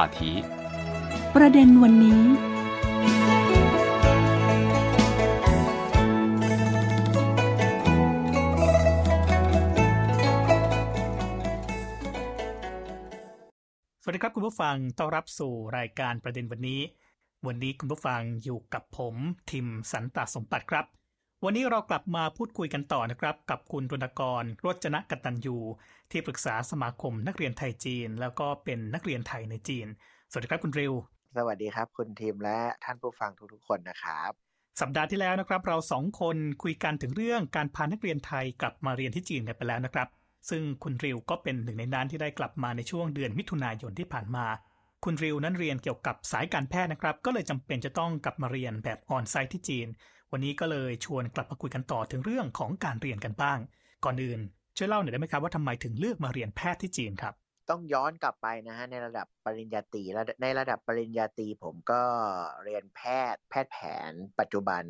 [0.00, 0.20] 话题。
[1.36, 2.22] ประเด็นวันนี้
[14.02, 16.80] สวัสดีครับคุณผู้ฟัง ต้อนรับสู่รายการประเด็นวันนี้
[17.46, 19.14] วันนี้คุณผู้ฟังอยู่กับผม
[19.50, 20.86] ทิมสันตสมปัตครับ
[21.44, 25.56] วันนี้เรากลับมาพูดคุยกันต่อนะครับ กับคุณรณกรรจนะกตัญญู
[26.12, 29.86] ที่ปรึกษาสมาคมนักเรียนไทยจีน แล้วก็เป็นนักเรียนไทยในจีน
[30.30, 30.92] สวัสดีครับคุณริว
[31.36, 34.32] สวัสดีครับ คุณทีมและท่านผู้ฟังทุกๆคนนะครับ
[34.80, 40.08] สัปดาห์ที่แล้วนะครับ เราสองคนคุยกันถึงเรื่องการพานักเรียนไทยกลับมาเรียนที่จีนกันไปแล้วนะครับ
[40.50, 44.46] ซึ่งคุณริวก็เป็นหนึ่งในนั้นที่ได้กลับมาในช่วงเดือนมิถุนายนที่ผ่านมา
[45.04, 49.86] คุณริวนั้นเรียนเกี่ยวกับสายการแพทย์นะครับ ก็เลยจำเป็นจะต้องกลับมาเรียนแบบออนไซต์ที่จีน
[50.32, 53.58] วันนี้ก็เลยชวนกลับมาคุยกันต่อถึงเรื่องของการเรียนกันบ้าง
[54.04, 54.40] ก่อนอื่น
[54.80, 57.34] ช่วยเล่าหน่อยได้ไหมครับว่าทำไมถึงเลือกมาเรียนแพทย์ที่จีนครับ
[57.70, 62.02] ต้องย้อนกลับไปนะฮะในระดับปริญญาตรีและในระดับปริญญาตรีผมก็
[62.64, 63.00] เรียนแพ
[63.32, 63.78] ทย์แพทย์แผ
[64.10, 64.82] น ปัจจุบัน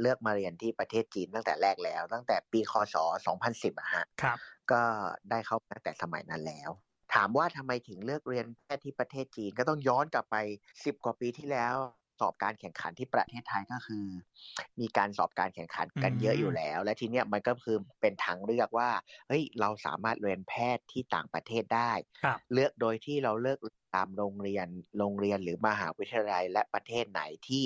[0.00, 2.96] เลือกมาเรียนที่ประเทศจีนตั้งแต่แรกแล้ว ตั้งแต่ปีคศ
[3.38, 4.38] 2010อะฮะครับ
[4.72, 4.82] ก็
[5.30, 6.70] ได้เข้าตั้งแต่สมัยนั้นแล้ว
[7.14, 10.36] ถามว่าทำไมถึงเลือกเรียนแพทย์ที่ประเทศจีนก็ต้องย้อนกลับไป
[10.70, 11.76] 10 กว่าปีที่แล้ว
[12.20, 14.06] สอบการแข่งขันที่ประเทศไทยก็คือ
[14.80, 18.90] มีการสอบการแข่งขันกันเยอะอยู่แล้ว และทีเนี้ยมันก็คือเป็นทางเลือกว่า
[19.28, 21.92] เฮ้ยเราสามารถเรียนแพทย์ที่ต่างประเทศได้
[22.24, 23.58] ครับเลือกโดยที่เราเลือก
[23.96, 24.66] ตามโรงเรียน
[24.98, 27.64] โรงเรียนหรือมหาวิทยาลัยและประเทศไหนที่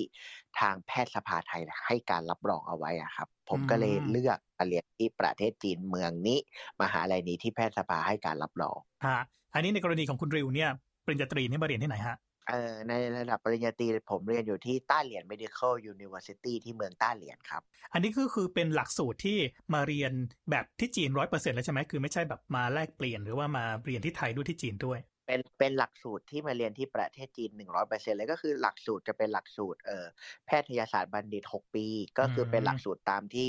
[0.61, 6.39] ทางแพทยสภาไทยให้การรับรองเอาไว้อะครับ ผมก็เลยอืมเลือกมาเรียนที่ประเทศจีนเมืองนี้
[6.83, 9.17] มหาลัยนี้ที่แพทยสภาให้การรับรองฮะ
[9.55, 10.71] อันนี้ในกรณีของคุณริวเนี่ย
[11.05, 12.17] ปริญญาตรีนี่มาเรียนที่ไหนฮะ
[12.49, 17.63] เอ่อในระดับปริญญาตรีผมเรียนอยู่ที่ต้าเหรียญ medical university ที่เมืองต้าเหรียญครับ
[17.93, 19.39] อันนี้ก็คือเป็นหลักสูตรที่
[19.75, 20.13] มาเรียน
[20.51, 30.07] แบบที่จีนร้อยเปอร์เซ็นแล้วใช่ไหมคือไม่ใช่แบบมาแลกเปลี่ยนหรือว่ามาเรียนที่ไทยด้วยที่จีนด้วย เป็นเป็นหลักสูตรที่มาเรียนที่ประเทศจีนหนึ่งร้อยเปอร์เซ็นเลยก็คือหลักสูตรจะเป็นหลักสูตรเอ่อ
[30.47, 31.87] แพทยศาสตร์บัณฑิตหกปี
[32.19, 33.47] ก็คือเป็นหลักสูตรตามที่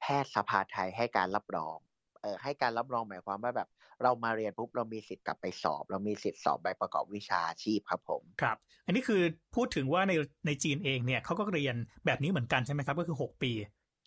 [0.00, 1.76] แพทยสภาไทยให้การรับรอง
[2.22, 3.68] เอ่อให้การรับรองหมายความว่าแบบ
[4.02, 9.22] เรามาเรียนปุ๊บเรามีสิทธิ์กลับไปสอบ เรามีสิทธิ์สอบใบประกอบวิชาชีพครับผมครับ อันนี้คือ
[9.56, 10.12] พูดถึงว่าใน
[10.46, 11.76] ในจีนเองเนี่ยเขาก็เรียน
[12.06, 13.52] แบบนี้เหมือนกันใช่ไหมครับก็คือ 6 ปี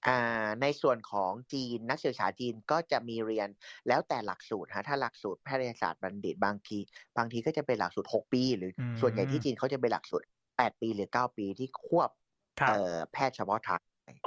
[0.08, 0.20] อ่า
[0.62, 3.50] ในส่วนของจีนนักศึกษาจีนก็จะมีเรียน
[3.88, 6.78] แล้วแต่หลักสูตรฮะถ้าหลักสูตรแพทยศาสตร์บัณฑิตบางที
[7.18, 12.10] บางทีก็จะเป็นหลักสูตร 6 ปี หรืออมส่วนใหญ่ที่จีนเขาจะเป็นหลักสูตร 8 ปีหรือ 9 ปีที่ควบ
[12.60, 13.80] ครับเอ่อแพทย์เฉพาะทาง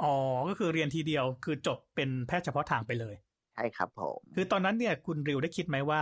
[0.03, 0.15] อ๋อ
[0.49, 3.15] ก็คือเรียนทีเดียวคือจบเป็นแพทย์เฉพาะทางไปเลย
[3.57, 6.01] ใช่ครับผมคือตอนนั้นเนี่ยคุณริวได้คิดไหมว่า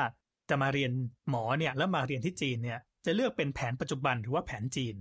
[0.50, 0.92] จะมาเรียน
[1.30, 4.96] หมอเนี่ยแล้วมาเรียนที่จีนเนี่ย จะเลือกเป็นแผนปัจจุบันหรือว่าแผนจีน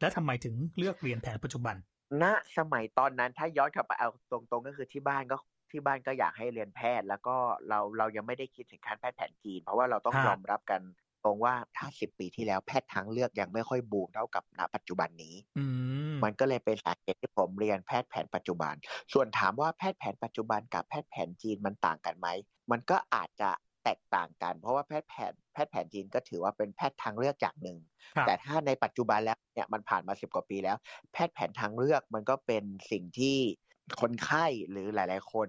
[0.00, 1.76] และทำไมถึงเลือกเรียนแผนปัจจุบัน
[2.22, 2.24] ณ
[2.58, 5.36] สมัยตอนนั้นถ้าย้อนกลับไปเอาตรงๆก็คือที่บ้านก็
[5.70, 7.36] ที่บ้านก็อยากให้เรียนแพทย์ แล้วก็
[7.68, 10.80] เราเรายังไม่ได้คิดถึงการแพทย์แผนจีน เพราะว่าเราต้องฮะยอมรับกัน
[11.24, 15.64] ตรงว่าถ้าสิบปีที่แล้วแพทย์ทางเลือกยังไม่ค่อยบูมเท่ากับณปัจจุบันนี้อื
[16.12, 18.74] มมันก็เลยเป็นสาเหตุที่ผมเรียนแพทย์แผนปัจจุบัน
[19.12, 22.28] ส่วนถามว่าแพทย์แผนปัจจุบันกับแพทย์แผนจีนมันต่างกันไหม
[22.70, 23.50] มันก็อาจจะ
[23.84, 27.78] แตกต่างกัน เพราะว่าแพทย์แผนแพทย์แผนจีนก็ถือว่าเป็นแพทย์ทางเลือกอย่างหนึ่ง
[28.16, 30.76] ครับแต่ถ้าในปัจจุบันแล้วเนี่ยมันผ่านมาสิบกว่าปีแล้ว
[31.12, 33.36] แพทย์แผนทางเลือกมันก็เป็นสิ่งที่
[34.00, 35.48] คนไข้หรือหลาย ๆ คน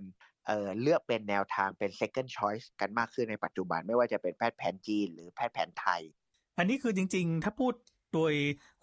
[0.51, 6.01] เเลือกเป็นแนวทางเป็น second choice กันมากขึ้นในปัจจุบันไม่ว่าจะเป็นแพทย์แผนจีนหรือแพทย์แผนไทย
[6.57, 7.73] อันนี้คือจริง ๆ ถ้าพูด
[8.13, 8.33] โดย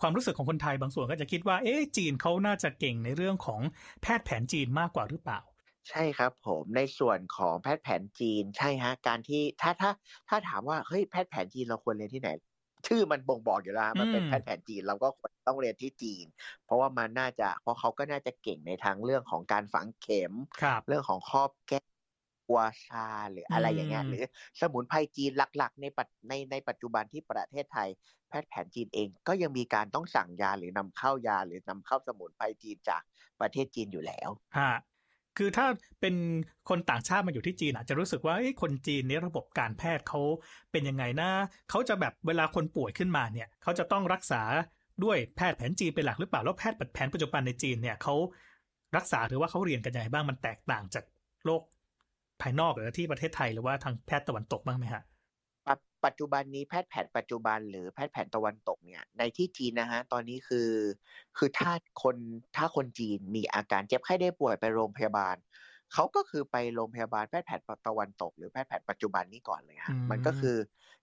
[0.01, 3.61] ความรู้สึกของคนไทยบางส่วนก็จะคิดว่าเอ๊ะจีนเขาน่าจะเก่งในเรื่องของ
[4.03, 5.41] แพทย์แผนจีนมากกว่าหรือเปล่า
[5.89, 9.91] ใช่ครับผมในส่วนของแพทย์แผนจีนใช่ฮะการที่ถ้าถ้า
[10.29, 12.31] ถ้าถามว่าเฮ้ยแพทย์แผนจีนเราควรเรียนที่ไหน
[12.87, 16.27] ชื่อมันบ่งบอกอยู่แล้วฮะมันเป็นอืมแพทย์แผนจีน เราก็ควรต้องเรียนที่จีน
[16.65, 21.79] เพราะว่ามันน่าจะ เพราะเขาก็น่าจะเก่งในทางเรื่องของการฝังเข็มครับเรื่องของครอบแก้
[22.49, 24.23] กัวชาหรืออะไรอย่างเงี้ยอืมหรือ
[24.61, 27.89] สมุนไพรจีนหลักๆ ในปัจในในปัจจุบันที่ประเทศไทย
[28.29, 33.03] แพทย์แผนจีนเองก็ยังมีการต้องสั่งยาหรือนำเข้ายาหรือนำเข้าสมุนไพรจีนจาก
[33.41, 34.69] ประเทศจีนอยู่แล้วฮะ
[35.39, 35.67] คือถ้า
[36.01, 36.15] เป็น
[36.69, 40.21] คนต่างชาติมาอยู่ที่จีนอาจจะรู้สึกว่าคนจีนเนี่ยระบบการแพทย์เขา
[40.73, 41.31] เป็นยังไงนะ
[41.71, 44.43] เขาจะแบบเวลาคนป่วยขึ้นมาเนี่ยเขาจะต้องรักษา
[45.05, 48.15] ด้วยแพทย์แผนจีนเป็นหลักหรือเปล่าแล้วแพทย์แผนปัจจุบันในจีนเนี่ยเขา
[48.97, 51.05] รักษาหรือว่าเขาเรียนกันยังไงบ้างมันแตกต่างจาก
[51.45, 51.63] โลก
[52.41, 55.03] ภายนอกหรือที่ประเทศไทยหรือว่าทางแพทย์ตะวันตกบ้างไหมฮะ
[55.69, 60.71] ปัจปัจจุบันนี้แพทย์แผนปัจจุบันหรือแพทย์แผนตะวันตกเนี่ยในที่จีนนะฮะตอนนี้คือ
[61.37, 61.71] คือถ้า
[62.03, 62.17] คน
[62.57, 65.37] ถ้าคนจีนมีอาการเจ็บไข้ได้ป่วยไปโรงพยาบาล
[65.93, 70.57] เขาก็คือไปโรงพยาบาลแพทย์แผนตะวันตก หรือแพทย์แผนปัจจุบันนี้ก่อนเลยฮะอืมมันก็คือ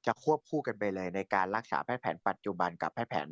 [0.05, 3.27] จะควบคู่กันไปเลยในการรักษาแพทย์แผนปัจจุบันกับแพทย์แผน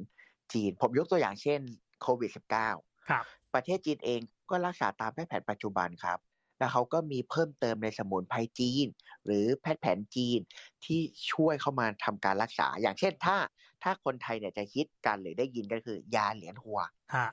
[0.53, 1.59] จีน ผมยกตัวอย่างเช่น
[2.01, 6.32] โควิด -19 ครับประเทศจีนเองก็รักษาตามแพทย์แผนปัจจุบันครับห
[6.63, 8.87] แล้วเขาก็มีเพิ่มเติมในสมุนไพรจีน
[9.25, 10.39] หรือแพทย์แผนจีน
[10.85, 10.99] ที่
[11.31, 13.37] ช่วยเข้ามาทำการรักษา อย่างเช่นถ้า
[13.83, 16.79] ถ้าคนไทยเนี่ยจะคิดกันหรือได้ยินก็คือยาเหรียญหัว
[17.15, 17.27] ฮะ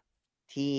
[0.53, 0.73] ที่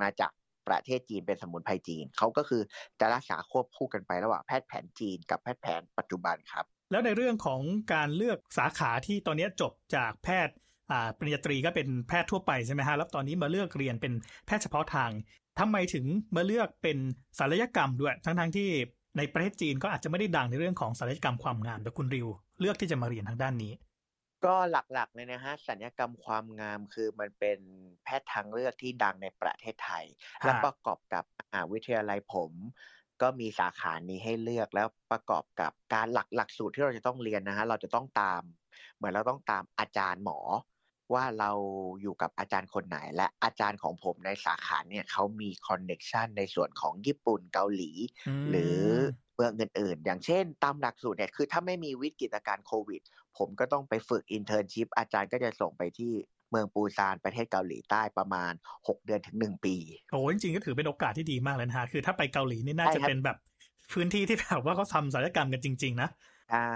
[0.00, 0.32] มาจาก
[0.68, 2.62] ประเทศจีนเป็นสมุนไพรจีนเขาก็คือ
[3.00, 7.60] จะรักษาควบคู่กันไประหว่างแพทย์แผนจีนกับแพทย์แผนปัจจุบันครับ แล้วในเรื่องของ
[7.94, 10.67] การเลือกสาขาที่ตอนนี้จบจากแพทย์อ่า
[11.18, 14.12] ปริญญาตรีก็เป็นแพทย์ทั่วไปใช่ไหมฮะแล้วตอนนี้มาเลือกเรียนเป็น
[14.46, 15.10] แพทย์เฉพาะทาง
[15.58, 16.04] ทำไมถึง
[16.36, 16.98] มาเลือกเป็น
[17.38, 18.68] ศัลยกรรมด้วย ทั้งๆที่
[19.16, 22.28] ในประเทศจีนก็อาจจะไม่ได้ดังในเรื่องของศัลยกรรมความงามแต่คุณริว
[22.60, 23.72] เลือกที่จะมาเรียนทางด้านนี้
[24.44, 27.58] ก็หลักๆเลยนะฮะสัญญกรรมความงามคือมันเป็น
[28.04, 30.04] แพทย์ทางเลือกที่ดังในประเทศไทย
[30.42, 32.52] ฮะและประกอบกับมหาวิทยาลัยผม
[33.22, 38.42] ก็มีสาขานี้ให้เลือกแล้วประกอบกับการหลักหลักสูตรที่เราจะต้องเรียนนะฮะเราจะต้องตาม
[38.96, 40.38] เหมือนเราต้องตามอาจารย์หมอ
[41.14, 41.50] ว่าเรา
[42.02, 47.98] อยู่กับอาจารย์คนไหน และอาจารย์ของผมในสาขาเนี่ยเขามี connection ในส่วนของญี่ปุ่นเกาหลีม
[48.50, 48.78] หรือ
[49.34, 53.00] เมืองอื่นๆ อย่างเช่น ตามหลักสูตรเนี่ยคือถ้าไม่มีวิกฤตการณ์โควิด
[53.38, 56.12] ผมก็ต้องไปฝึก internship อาจารย์ก็จะส่งไปที่
[56.50, 59.76] เมืองปูซานประเทศเกาหลีใต้ประมาณ 6 เดือนถึง 1 ปี
[60.10, 63.36] โอ้จริงๆก็ถือเป็นโอกาสที่ดีมากเลยนะฮะคือถ้าไปเกาหลีนี่น่าใช่จะครับเป็นแบบ
[63.92, 66.08] พื้นที่ที่แบบว่าเขาทำศัลยกรรมกันจริง ๆ นะ
[66.50, 66.72] ใช่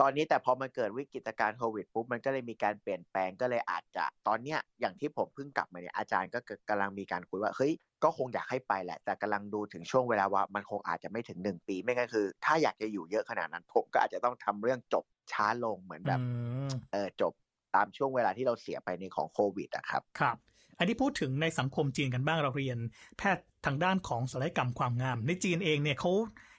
[0.00, 6.38] ตอนนี้แต่พอมันเกิดวิกฤตการณ์โควิดปุ๊บมันก็เลยมีการเปลี่ยนแปลงก็เลยอาจจะตอนเนี้ยอย่างที่ผมเพิ่งกลับมาเนี่ยอาจารย์ก็
[6.68, 7.72] กำลังมีการคุยว่าเฮ้ย
[8.04, 16.26] ก็คงอยากให้ไปแหละ แต่กำลังดูถึงช่วงเวลาว่ามันคงอาจจะไม่ถึงหนึ่งปีไม่งั้นคือ ถ้าอยากจะอยู่เยอะขนาดนั้นผมก็อาจจะต้องทำเรื่องจบช้าลงเหมือนแบบอื
[16.68, 17.32] มเออจบ
[17.74, 20.36] ตามช่วงเวลาที่เราเสียไปในของโควิดอะครับครับ
[20.78, 22.78] อันนี้พูดถึงในสังคมจีนกันบ้างเราเรียน
[23.18, 26.12] แพทย์ทางด้านของศัลยกรรมความงาม ในจีนเองเนี่ยเขา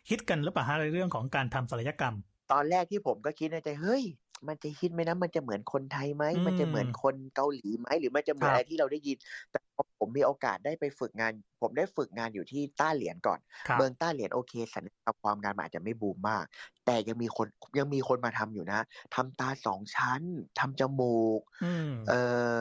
[0.09, 2.15] ฮิตกันหรือเปล่าฮะในเรื่องของการทำศัลยกรรม
[2.51, 4.03] ตอนแรกที่ผมก็คิดในใจเฮ้ย
[4.47, 9.17] มันจะฮิตไหมนะ มันจะเหมือนคนไทยไหมอืมมันจะเหมือนคนเกาหลีไหมหรือมันจะเหมือนครับอะไรที่เราได้ยิน
[9.51, 16.45] แต่พอผมมีโอกาสได้ไปฝึกงาน ผมได้ฝึกงานอยู่ที่ต้าเหรียญก่อนครับเมืองต้าเหรียญโอเคสัญญกรรมความงานมันอาจจะไม่บูมมาก
[16.85, 17.47] แต่ยังมีคน
[17.79, 18.79] ยังมีคนมาทำอยู่นะ
[19.15, 20.21] ทำตาสองชั้น
[20.59, 22.19] ทำจมูกอืมเอ่
[22.53, 22.55] อ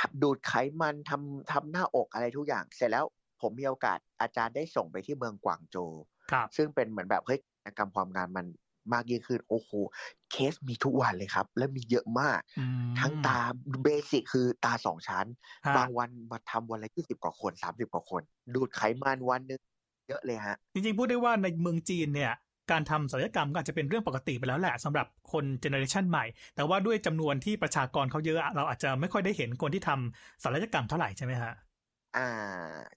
[0.00, 3.04] ทำดูดไขมันทำทำหน้าอกอะไรทุกอย่าง เสร็จแล้ว
[3.40, 5.92] ผมมีโอกาสอาจารย์ได้ส่งไปที่เมืองกวางโจว
[6.30, 8.46] ครับซึ่งเป็นเหมือนแบบเฮ้ยกิจกรรมความงานมัน
[8.94, 9.70] มากยิ่งขึ้น โอ้โห
[10.30, 13.38] เคสมีทุกวันเลยครับ และมีเยอะมากอืมทั้งตา
[13.82, 15.26] basic คือตาสองชั้น
[15.66, 18.22] ฮะบางวันมาทำวันละยี่สิบกว่าคนสามสิบกว่าคน
[18.54, 19.60] ดูดไขมันวันหนึง
[20.08, 22.32] เยอะเลยฮะ จริงๆ พูดได้ว่าในเมืองจีนเนี่ย
[22.70, 26.24] การทำศัลยกรรมก็อาจจะเป็นเรื่องปกติไปแล้วแหละสำหรับคนเจเนอเรชันใหม่
[26.56, 31.52] แต่ว่าด้วยจำนวนที่ประชากรเขาเยอะ เราอาจจะไม่ค่อยได้เห็นคนที่ทำศัลยกรรมเท่าไหร่ใช่ไหมฮะ
[32.16, 32.28] อ่า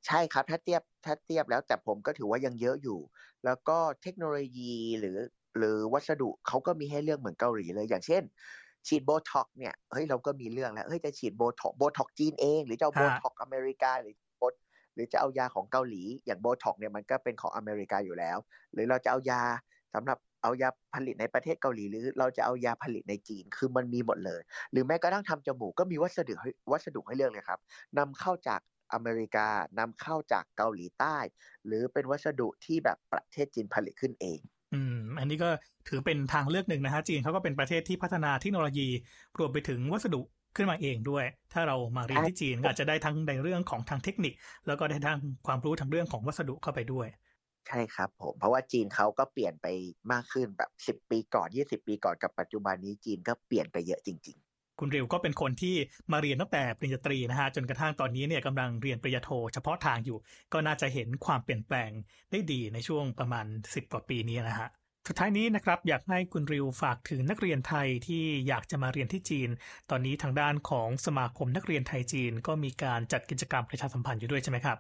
[0.05, 2.99] ใช่ครับถ้าเทียบถ้าเทียบแล้วแต่ผมก็ถือว่ายังเยอะอยู่
[3.45, 5.17] แล้วก็เทคโนโลยีหรือ
[5.57, 8.23] หรือวัสดุเขาก็มีให้เลือกเหมือนเกาหลีเลยอย่างเช่น
[8.87, 14.43] ฉีดโบท็อกเนี่ยเฮ้ยเราก็มีเรื่องแล้วเฮ้ยจะฉีดโบท็อกโบท็อกจีนเอง หรือจะเอาฮะโบท็อกอเมริกาหรือโบ
[14.95, 18.37] หรือจะเอายาของเกาหลี อย่างโบท็อกเนี่ยมันก็เป็นของอเมริกาอยู่แล้ว
[18.73, 19.41] หรือเราจะเอายา
[19.93, 27.59] สำหรับเอายาผลิตในประเทศเกาหลี หรือเราจะเอายาผลิตในจีนคือมันมีหมดเลย หรือแม้กระทั่งทำจมูกก็มีวัสดุให้วัสดุให้เลือกเลยครับ
[27.97, 28.59] นำเข้าจาก
[28.93, 29.47] อเมริกา
[29.79, 31.17] นำเข้าจากเกาหลีใต้
[31.65, 34.39] หรือเป็นวัสดุที่แบบประเทศจีนผลิตขึ้นเอง
[34.73, 35.49] อืม อันนี้ก็
[35.87, 38.87] ถือเป็นทางเลือกหนึ่งนะฮะจีนเขาก็เป็นประเทศที่พัฒนาเทคโนโลยี
[39.39, 40.21] รวมไปถึงวัสดุ
[40.55, 44.33] ขึ้นมาเองด้วย ถ้าเรามาเรียนที่จีนก็อาจจะได้ทั้งในเรื่องของทางเทคนิค
[44.67, 47.07] แล้วก็ได้ทั้งความรู้ทางเรื่องของวัสดุเข้าไปด้วย
[47.67, 49.67] ใช่ครับผม เพราะว่าจีนเขาก็เปลี่ยนไป
[50.11, 54.37] มากขึ้นแบบ 10 ปีก่อน 20 ปีก่อนกับปัจจุบันนี้จีนก็เปลี่ยนไปเยอะจริง
[54.79, 55.75] คุณริวก็เป็นคนที่
[56.11, 60.17] มาเรียนตั้งแต่ปริญญาตรีนะฮะจนกระทั่งตอนนี้เนี่ยกำลังเรียนปริญญาโทเฉพาะทางอยู่
[60.53, 61.89] ก็น่าจะเห็นความเปลี่ยนแปลง
[62.31, 64.69] ได้ดีในช่วงประมาณ 10 กว่าปีนี้นะฮะ
[65.07, 69.49] สุดท้ายนี้นะครับอยากให้คุณริวฝากถึงนักเรียนไทยที่อยากจะมาเรียนที่จีน
[69.89, 74.77] ตอนนี้ทางด้านของสมาคมนักเรียนไทยจีน ก็มีการจัดกิจกรรมประชาสัมพันธ์อยู่ด้วยใช่ไหมครับ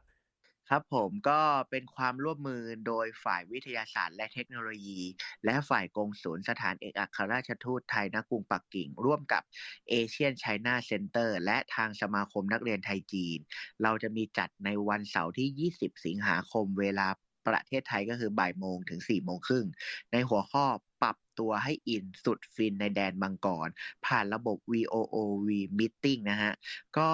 [0.69, 1.39] ครับผมก็
[1.69, 5.01] เป็นความร่วมมือโดยฝ่ายวิทยาศาสตร์และเทคโนโลยี
[5.45, 9.43] และฝ่ายกงศูนย์สถานเอกอัครราชทูตไทยณกรุงปักกิ่ง ร่วมกับ
[9.89, 13.39] ASEAN China Center และทางสมาคมนักเรียนไทยจีน
[13.83, 17.07] เราจะมีจัดในวันเสาร์ที่ 20 สิงหาคมเวลา
[17.47, 19.65] ประเทศไทยก็คือบ่ายโมงถึง4โมงครึ่ง
[20.11, 20.65] ในหัวข้อ
[21.01, 23.69] ปรับตัวให้อินสุดฟินในแดนมังกร
[24.05, 25.47] ผ่านระบบ VOOV
[25.79, 26.53] Meeting นะฮะ
[26.97, 27.09] ก็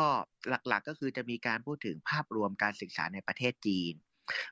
[0.68, 3.94] หลักๆก็คือจะมีการพูดถึงภาพรวมการศึกษาในประเทศจีน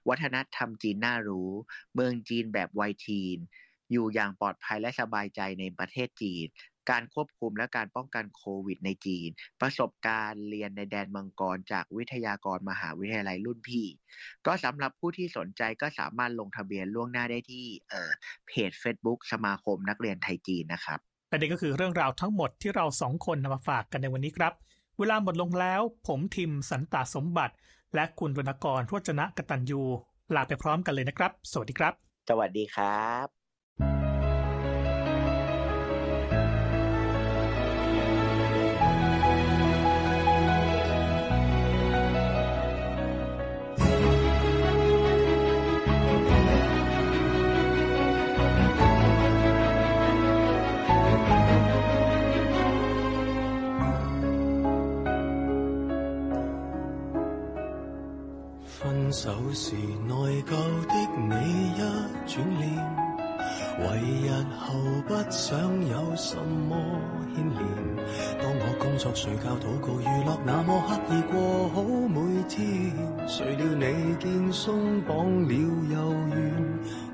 [0.10, 1.51] วัฒนธรรมจีนน่ารู้
[1.93, 3.38] เมืองจีนแบบวัยทีน
[3.91, 6.48] อยู่อย่างปลอดภัยและสบายใจในประเทศจีน
[6.91, 9.29] การควบคุมและการป้องกันโควิดในจีน
[9.62, 13.86] ประสบการณ์เรียนในแดนมังกรจากวิทยากรมหาวิทยาลัยรุ่นพี่
[14.46, 18.12] ก็สำหรับผู้ที่สนใจก็สามารถลงทะเบียนล่วงหน้าได้ที่เอ่อ
[18.48, 24.53] เพจ Facebook สมาคมนักเรียนไทยจีนนะครับและนี่ก็คือเรื่องราวทั้งหมดที่เราสองคนนำมาฝากกันในวันนี้ครับ
[25.00, 27.56] เวลาหมดลงแล้ว ผมทิมสันตาสมบัติ
[27.96, 29.82] และคุณรณกรโรจนะกตัญญู
[30.36, 31.94] ลาไปพร้อมกันเลยนะครับ สวัสดีครับ
[32.29, 33.37] สวัสดีครับ
[59.60, 59.76] 時
[60.08, 60.52] 內疚
[60.86, 61.34] 的你
[61.74, 61.82] 一
[62.28, 62.62] 轉臉，
[63.82, 63.88] 為
[64.22, 64.68] 日後
[65.08, 65.60] 不想
[65.90, 66.76] 有什麼
[67.34, 67.66] 牽連。
[68.40, 72.94] 當我工作、睡覺、禱告、娛樂，那麼刻意過好每天，
[73.28, 75.54] 誰料你見鬆綁了
[75.90, 75.98] 又
[76.30, 76.38] 愿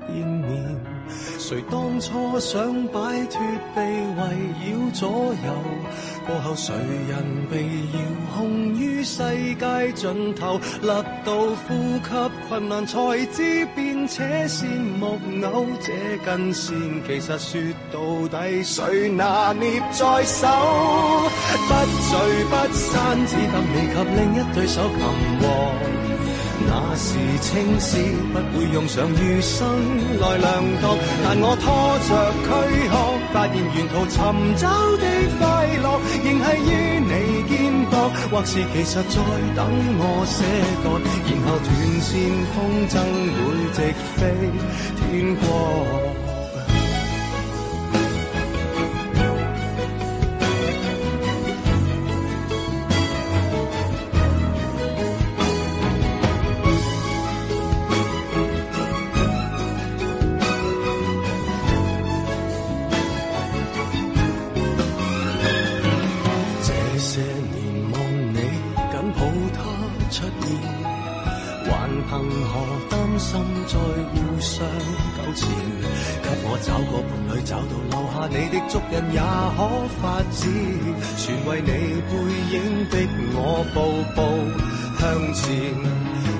[0.06, 0.76] 见面。
[1.38, 3.38] 誰當初想擺脫
[3.74, 3.80] 被
[4.18, 4.20] 圍
[4.60, 5.50] 繞左右，
[6.26, 6.74] 过后，谁
[7.08, 7.62] 人被
[7.92, 8.00] 遥
[8.34, 9.22] 控于世
[9.54, 11.34] 界尽头，勒到
[11.66, 14.64] 呼吸困难才知变且羨
[14.98, 15.92] 木偶这
[16.24, 16.74] 根线，
[17.06, 17.60] 其实说
[17.92, 20.48] 到底谁拿捏在手，
[21.68, 21.74] 不
[22.08, 24.98] 聚不散，只得你及另一对手擒
[25.40, 26.03] 获。
[26.66, 27.98] 那时青史
[28.32, 29.66] 不会用上余生
[30.20, 31.66] 来量度，但我拖
[32.06, 32.10] 着
[32.44, 32.46] 躯
[32.88, 32.92] 壳，
[33.32, 34.16] 发现沿途寻
[34.56, 34.62] 找
[34.96, 35.04] 的
[35.38, 35.42] 快
[35.82, 35.86] 乐，
[36.24, 36.70] 仍係於
[37.00, 37.12] 你
[37.48, 37.52] 肩
[37.90, 37.92] 膊，
[38.30, 39.16] 或是其实在
[39.54, 39.60] 等
[39.98, 40.36] 我寫
[40.82, 40.86] 歌，
[41.26, 41.68] 然后断
[42.00, 42.12] 线
[42.54, 42.56] 风
[42.88, 42.92] 筝
[43.34, 43.42] 会
[43.74, 43.78] 直
[44.16, 44.20] 飞
[44.96, 45.44] 天國。
[78.94, 79.58] 人也可
[80.00, 80.46] 发指，
[81.16, 81.68] 全为你
[82.06, 82.12] 背
[82.54, 82.56] 影
[82.92, 82.94] 逼
[83.34, 83.76] 我步
[84.14, 84.22] 步
[85.00, 85.02] 向
[85.34, 85.42] 前。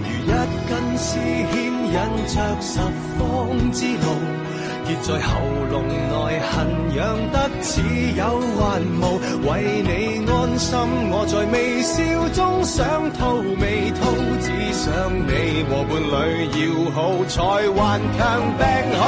[0.07, 0.31] 如一
[0.71, 1.19] 根丝
[1.51, 1.53] 牵
[1.91, 2.79] 引着十
[3.19, 3.21] 方
[3.73, 4.07] 之路，
[4.87, 5.29] 结在喉
[5.69, 6.55] 咙内，恨
[6.95, 7.83] 痒得似
[8.17, 8.23] 有
[8.57, 8.63] 还
[9.03, 9.03] 无。
[9.51, 9.91] 为你
[10.31, 10.79] 安心，
[11.11, 13.19] 我在微笑中想吐
[13.61, 14.01] 未吐，
[14.41, 14.87] 只想
[15.27, 16.15] 你和伴侣
[16.55, 17.35] 要好，才
[17.71, 18.23] 顽强
[18.57, 18.63] 病
[19.01, 19.03] 好。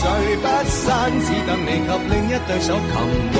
[0.00, 0.04] 聚
[0.42, 2.94] 不散，只等你及另一對手擒
[3.34, 3.36] 獲。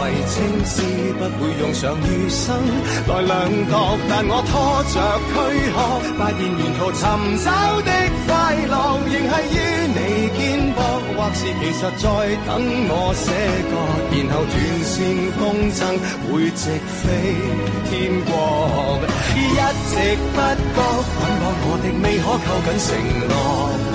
[0.00, 0.80] 為青絲
[1.18, 2.56] 不會用上餘生
[3.06, 3.36] 來量
[3.68, 3.74] 度，
[4.08, 4.96] 但我拖着
[5.28, 5.36] 軀
[5.76, 5.76] 殼，
[6.16, 7.04] 發現沿途尋
[7.44, 7.46] 找
[7.82, 7.90] 的
[8.24, 8.32] 快
[8.64, 9.54] 樂，仍係於
[9.92, 10.00] 你
[10.38, 10.40] 肩
[10.72, 10.80] 膊，
[11.18, 12.06] 或是其實在
[12.46, 12.48] 等
[12.88, 13.28] 我寫
[13.68, 13.72] 歌，
[14.16, 14.56] 然後斷
[14.88, 15.40] 線風
[15.76, 15.78] 箏
[16.32, 16.64] 會直
[17.02, 17.04] 飛
[17.90, 17.92] 天
[18.24, 18.32] 國，
[19.36, 19.92] 一直
[20.32, 20.40] 不
[20.72, 20.80] 覺
[21.12, 22.88] 捆綁我的未可扣緊承
[23.28, 23.89] 諾。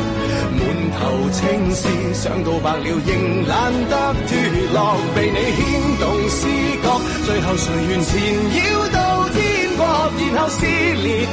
[0.96, 3.50] 滿頭青丝，想到白了仍懶
[3.90, 4.32] 得脫
[4.74, 6.48] 落，被你牽動思
[6.82, 6.88] 覺，
[7.26, 8.12] 最後誰願纏
[8.52, 8.58] 繞
[8.92, 9.38] 到天
[9.78, 9.84] 国，
[10.18, 11.28] 然後撕裂躯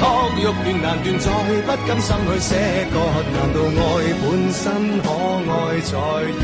[0.00, 0.02] 壳，
[0.38, 1.30] 欲斷難斷，再
[1.62, 2.50] 不甘心去舍
[2.92, 2.96] 割，
[3.32, 3.80] 難道愛
[4.22, 4.64] 本身
[5.02, 5.06] 可
[5.52, 5.92] 愛在
[6.30, 6.42] 于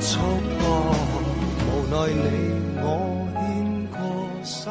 [0.00, 0.10] 束
[0.60, 0.62] 縛？
[1.66, 2.24] 無奈你
[2.82, 2.86] 我
[3.34, 3.38] 牽
[3.90, 3.98] 過
[4.44, 4.70] 手，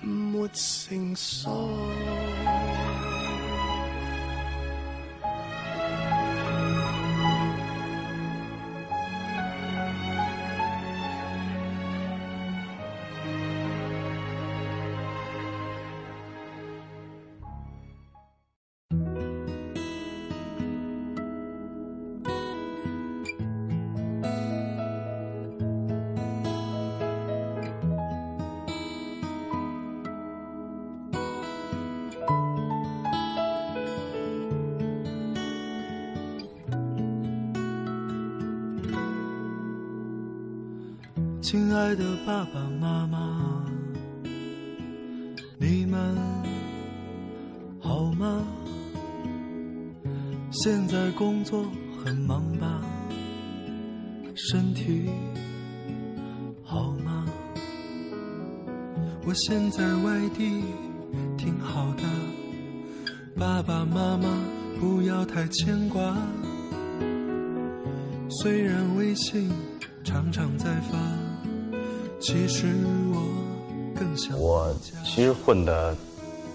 [0.00, 1.44] 沒成熟。
[41.74, 43.18] 亲爱的爸爸媽媽，
[45.58, 46.16] 你們
[47.80, 48.44] 好嗎？
[50.52, 51.64] 現在工作
[51.98, 52.80] 很忙吧？
[54.36, 55.10] 身體
[56.62, 57.26] 好嗎？
[59.26, 60.62] 我現在外地
[61.36, 62.04] 挺好的，
[63.36, 64.28] 爸爸媽媽
[64.78, 66.14] 不要太牽掛。
[68.40, 69.50] 雖然微信
[70.04, 71.33] 常常在發。
[72.26, 72.66] 其实
[73.12, 73.20] 我
[73.94, 75.94] 更想我其实混得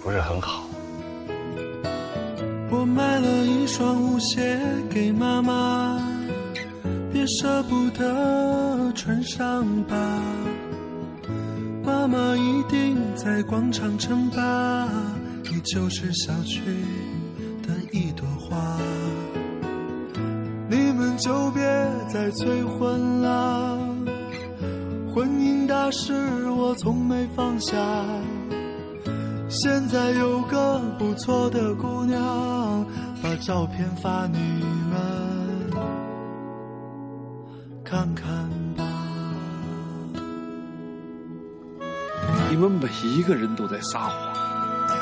[0.04, 0.64] 不是很好。
[2.72, 4.60] 我买了一双舞鞋
[4.90, 6.02] 给妈妈，
[7.14, 9.96] 别舍不得穿上吧。
[11.84, 14.90] 妈妈一定在广场称霸，
[15.44, 16.62] 你就是小区
[17.62, 18.76] 的一朵花。
[20.68, 21.62] 你们就别
[22.12, 23.78] 再催婚了，
[25.14, 26.14] 婚姻大事
[26.52, 27.76] 我从没放下。
[29.50, 32.86] 现在有个不错的姑娘，
[33.24, 34.38] 把照片发你
[34.92, 35.72] 们
[37.84, 38.26] 看看
[38.78, 38.84] 吧。
[42.52, 44.14] 你们每一个人都在撒谎。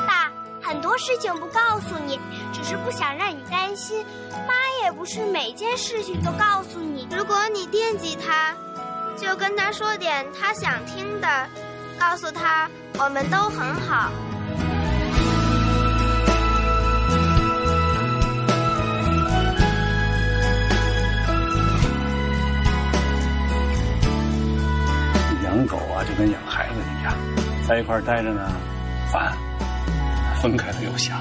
[0.06, 2.18] 爸，很多事情不告诉你，
[2.50, 4.02] 只是不想让你担心。
[4.30, 7.06] 妈也不是每件事情都告诉你。
[7.14, 8.56] 如果你惦记他，
[9.20, 11.26] 就跟他说点他想听的，
[11.98, 14.10] 告诉他我们都很好。
[25.44, 27.12] 养狗啊，就跟养孩子一样，
[27.66, 28.52] 在一块儿待着呢，
[29.10, 29.32] 烦；
[30.40, 31.18] 分开了又想。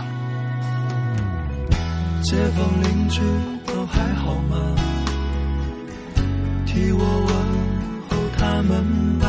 [2.22, 3.22] 街坊邻居
[3.66, 4.76] 都还好吗？
[6.66, 7.57] 替我问候
[8.58, 8.84] 他们
[9.20, 9.28] 吧。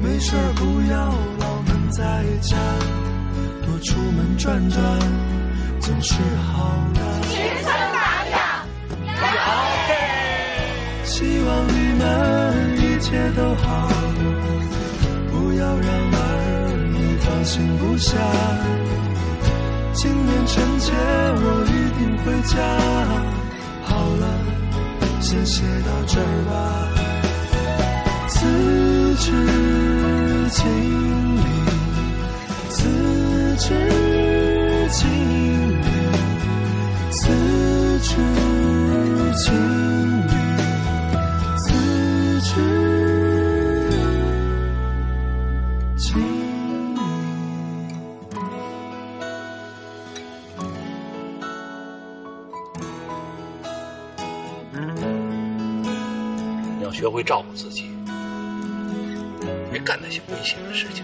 [0.00, 0.94] 没事儿不要
[1.40, 2.56] 老闷在家，
[3.66, 4.80] 多出门转转
[5.80, 7.00] 总是好的。
[11.02, 12.02] 希望你们
[12.78, 13.90] 一切都好，
[15.32, 18.16] 不要让儿女放心不下。
[19.92, 22.54] 今年春节我一定回家。
[23.82, 24.24] 好了，
[25.20, 27.01] 先写到这儿吧。
[28.42, 28.48] 此
[29.18, 29.30] 去
[30.50, 30.60] 经
[31.36, 31.38] 历
[32.70, 32.76] 此
[33.56, 33.68] 去
[34.90, 35.00] 经
[35.80, 35.84] 历
[37.12, 37.20] 此
[38.02, 38.10] 去
[39.36, 39.46] 经
[40.26, 40.30] 历
[41.56, 41.64] 此
[42.40, 42.50] 去
[45.96, 46.98] 经历
[56.82, 57.91] 要学会照顾自己。
[59.72, 61.02] 别干那些危险的事情。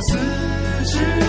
[0.00, 0.14] 辞
[0.84, 1.25] 职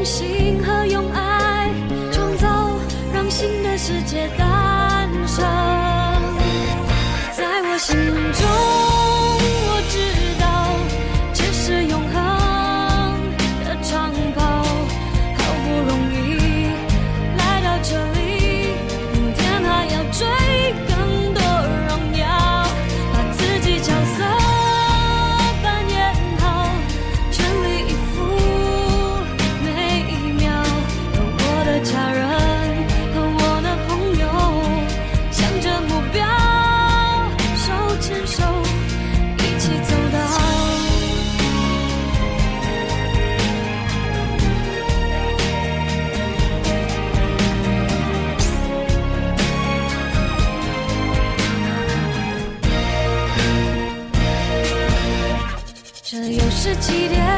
[0.00, 1.68] 用心和用爱
[2.10, 2.70] 创造，
[3.12, 4.30] 让新的世界
[56.70, 57.29] 是几点？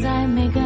[0.00, 0.59] 在每个